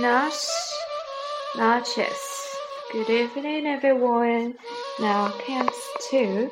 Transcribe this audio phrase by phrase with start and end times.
[0.00, 0.48] Buenas
[1.58, 2.18] noches.
[2.90, 4.54] Good evening, everyone.
[4.98, 5.76] Now comes
[6.08, 6.48] to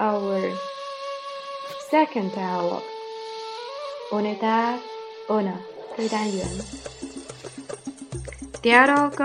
[0.00, 0.52] our
[1.92, 2.82] second dialogue.
[4.10, 4.78] Unidad
[5.28, 5.54] 1,
[5.96, 6.44] 对单元。
[8.60, 9.22] Diálogo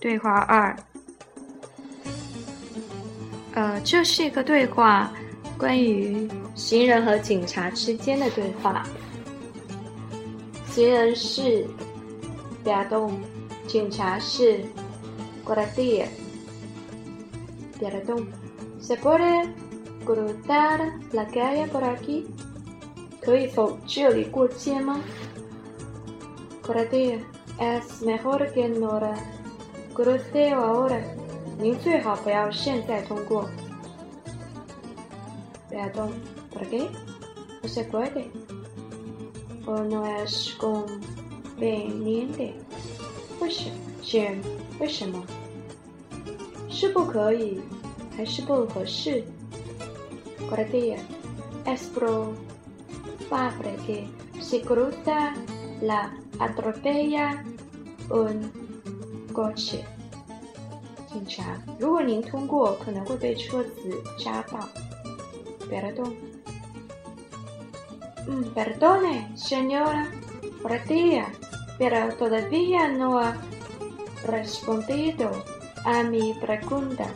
[0.00, 0.74] 对话二。
[3.52, 5.12] 呃，这是一个对话，
[5.58, 8.86] 关于行人和警察之间的对话。
[10.78, 11.66] 行人是，
[12.62, 13.20] 别动！
[13.66, 14.60] 警察是，
[15.42, 16.08] 过来些！
[17.80, 18.24] 别来动！
[18.80, 19.44] 谁过来？
[20.04, 20.22] 过来！
[21.12, 21.66] 拉起来！
[21.66, 21.96] 过来！
[21.96, 22.24] 去！
[23.20, 23.76] 可以走？
[23.88, 25.00] 这里过不去了吗？
[26.64, 27.18] 过来些！
[27.56, 29.18] 还是没活儿干呢了？
[29.92, 30.52] 过来些！
[30.52, 30.96] 我了，
[31.58, 33.50] 您最好不要现在通过。
[35.68, 36.08] 别动！
[36.54, 36.88] 咋地？
[37.66, 38.22] 谁过来的？
[39.68, 40.82] 和诺埃斯共
[41.60, 42.54] 被粘的，
[43.38, 43.68] 为什
[44.14, 44.38] m
[44.80, 45.22] 为什么？
[46.70, 47.60] 是不可以，
[48.16, 49.22] 还是不合适？
[50.48, 50.96] 过来 a
[51.66, 52.28] s Pro，
[53.28, 54.06] 巴不得，
[54.40, 55.34] 是格 l 达，
[55.82, 57.44] 拉阿特贝亚
[58.08, 58.40] ，c
[59.34, 59.80] 过去。
[61.08, 61.44] 警察，
[61.78, 64.66] 如果您通过，可能会被车子扎到。
[65.68, 66.10] 别来动。
[68.28, 70.06] Mm, perdone, señora
[70.60, 71.28] Portilla,
[71.78, 73.34] pero todavía no ha
[74.26, 75.30] respondido
[75.86, 77.06] a mi pregunta.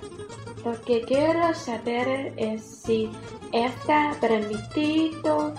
[0.65, 3.11] Lo que quiero saber es si
[3.53, 5.53] está permitido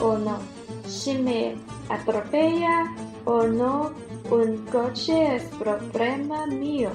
[0.00, 0.38] o no,
[0.86, 1.54] si me
[1.88, 3.90] atropella o no
[4.30, 6.90] un coche es problema mío.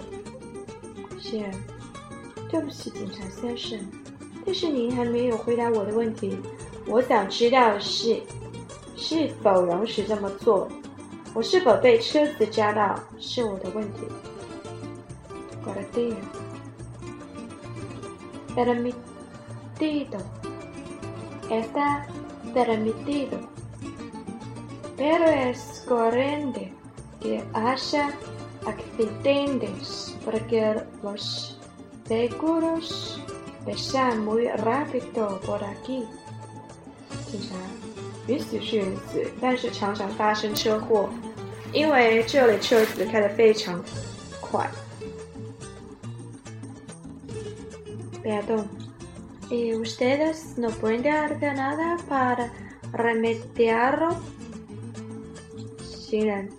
[1.23, 1.45] fin.
[6.89, 8.19] 我想知道的是，
[8.95, 10.67] 是否容许这么做？
[11.35, 13.99] 我是否被车子扎到是我的问题。
[15.63, 16.15] Cortino.
[18.55, 20.17] Permitido.
[21.51, 22.07] Está
[22.55, 23.37] permitido.
[24.97, 26.73] Pero es corriente
[27.21, 28.09] que haya
[28.65, 30.73] accidentes porque
[31.03, 31.59] los
[32.07, 33.21] seguros
[33.67, 36.03] pasan muy rápido por aquí.
[37.31, 37.55] 警察，
[38.27, 41.07] 没死是没死，但是常常发生车祸，
[41.73, 43.81] 因为这类车子开的非常
[44.41, 44.69] 快。
[48.23, 52.49] Peatón，¿ustedes no pueden hacer nada para
[52.91, 54.15] remediarlo？
[55.83, 56.49] 行人，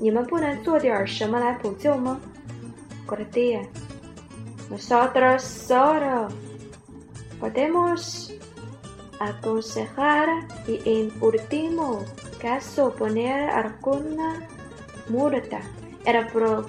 [0.00, 2.18] 你们不能做点什么来补救吗
[3.06, 6.28] ？¿Qué día？Nosotros solo
[7.40, 8.27] podemos。
[9.20, 10.28] aconsejar
[10.66, 12.04] y en último
[12.40, 14.44] caso poner alguna
[15.08, 15.60] multa.
[16.04, 16.66] El pro,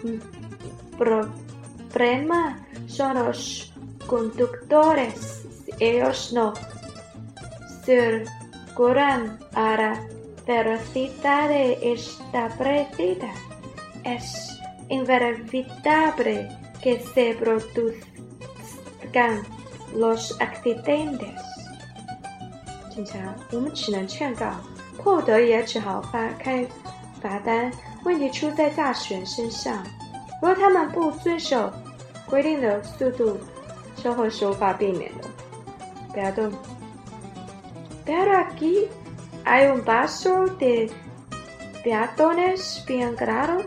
[0.97, 3.71] problema son los
[4.07, 5.45] conductores.
[5.79, 6.53] Ellos no
[7.83, 10.03] circulan a la
[10.45, 11.43] esta
[11.81, 13.31] establecida.
[14.03, 16.49] Es inevitable
[16.81, 19.43] que se produzcan
[19.95, 21.39] los accidentes.
[23.03, 24.45] 警察，我们只能劝告，
[24.97, 26.67] 迫不得已只好发开
[27.21, 27.71] 罚单。
[28.03, 29.81] 问题出在驾驶员身上，
[30.41, 31.71] 如果他们不遵守
[32.25, 33.39] 规定的速度，
[33.95, 36.19] 车祸是无法避免的。
[36.21, 36.51] 要动
[38.05, 38.89] ！Beráki,
[39.45, 40.43] a y t o m a s e t o
[42.33, 43.65] n e s b e n a r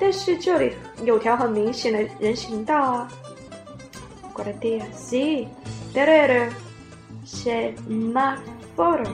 [0.00, 3.08] 但是这里有条很明显的人行道啊
[4.32, 5.48] g y r i d si, e
[6.00, 6.50] r
[7.24, 9.10] semáforo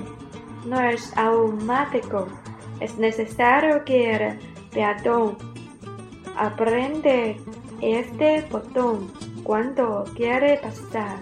[0.66, 2.26] no es automático.
[2.80, 4.38] Es necesario que el
[4.72, 5.36] peatón
[6.36, 7.36] aprende
[7.80, 9.10] este botón
[9.42, 11.18] cuando quiere pasar.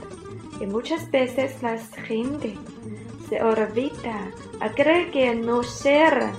[0.60, 2.56] Y muchas veces la gente
[3.28, 4.30] se orbita
[4.60, 6.32] a creer que no será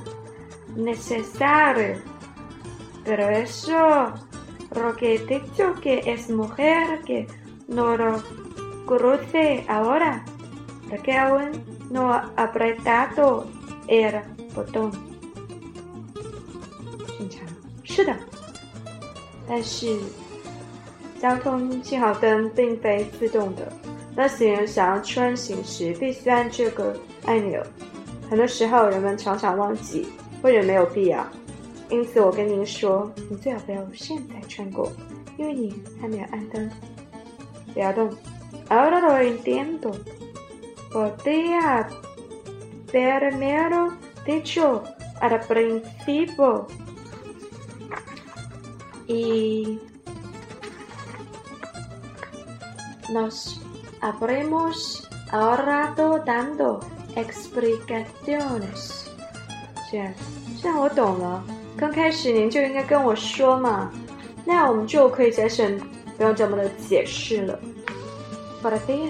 [0.75, 2.01] necesario.
[3.06, 4.13] Pero eso,
[4.75, 7.27] lo que he dicho que es mujer que
[7.68, 8.21] no lo
[8.85, 10.24] cruce ahora,
[10.89, 11.50] 的盖尔
[11.91, 12.03] 诺
[12.36, 13.45] 阿布 r 达多
[13.88, 14.91] ，i r 不动，
[17.18, 17.41] 正常，
[17.83, 18.13] 是的，
[19.47, 19.97] 但是
[21.19, 23.71] 交通信号灯并非自动的。
[24.15, 26.95] 那行人想要穿行时，必须按这个
[27.25, 27.62] 按钮。
[28.30, 30.07] 很多时候，人们常常忘记
[30.41, 31.25] 或者没有必要。
[31.89, 34.91] 因此，我跟您说，你最好不要现在穿过，
[35.38, 36.69] 因为你还没有按灯。
[37.74, 38.09] 不要动，
[38.68, 38.89] 阿 i
[39.21, 39.33] 雷
[39.77, 40.28] 多，我懂。
[40.91, 41.88] podía
[42.91, 43.94] primero
[44.25, 44.83] dicho
[45.21, 46.68] al principio.
[49.07, 49.80] Y
[53.12, 53.62] nos
[54.01, 56.80] habremos ahorrado dando
[57.15, 59.06] explicaciones.
[59.91, 60.13] 这样，
[60.62, 61.44] 这样我懂了。
[61.75, 63.91] 刚开始您就应该跟我说嘛，
[64.45, 65.80] 那样我们就可以节省
[66.18, 67.59] 不用这么的解释了。
[68.62, 69.09] Para ti.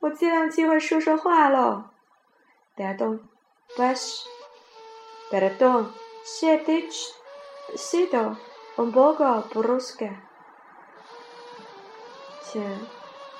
[0.00, 1.84] 我借个机会说说话喽。
[2.74, 3.18] 达 o
[3.76, 4.26] 巴西，
[5.30, 5.90] 达东，
[6.24, 7.12] 谢蒂奇，
[7.76, 8.34] 西多，
[8.76, 10.16] 恩博戈，布 s 斯 a
[12.40, 12.80] 行，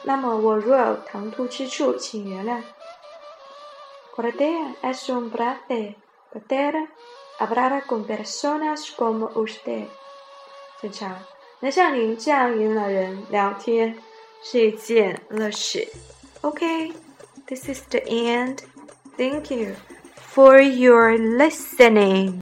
[0.02, 2.62] 那么我若有唐突之处，请原谅。
[4.16, 4.30] 我得
[4.82, 5.94] ，es un placer
[6.30, 6.88] poder
[7.38, 9.86] hablar con personas como usted。
[10.82, 11.16] 正常，
[11.60, 13.96] 能像您这样与人聊天
[14.42, 15.88] 是一件乐事。
[16.42, 16.92] Okay,
[17.48, 18.62] this is the end.
[19.18, 19.76] Thank you
[20.16, 22.38] for your listening.